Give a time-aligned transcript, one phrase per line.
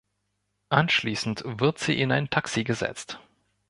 [0.69, 3.19] Anschließend wird sie in ein Taxi gesetzt.